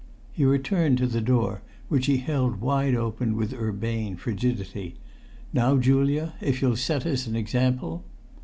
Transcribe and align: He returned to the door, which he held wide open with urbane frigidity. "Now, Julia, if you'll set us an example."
He 0.31 0.45
returned 0.45 0.97
to 0.97 1.05
the 1.05 1.21
door, 1.21 1.61
which 1.87 2.07
he 2.07 2.17
held 2.17 2.59
wide 2.59 2.95
open 2.95 3.35
with 3.35 3.53
urbane 3.53 4.15
frigidity. 4.15 4.95
"Now, 5.53 5.77
Julia, 5.77 6.33
if 6.41 6.59
you'll 6.59 6.75
set 6.75 7.05
us 7.05 7.27
an 7.27 7.35
example." 7.35 8.03